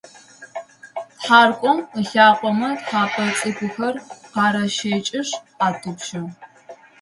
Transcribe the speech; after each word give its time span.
Тхьаркъом 1.17 1.79
ылъакъомэ 1.99 2.69
тхьэпэ 2.79 3.25
цӏыкӏухэр 3.37 3.95
къаращэкӏышъ 4.33 5.31
атӏупщы. 5.67 6.21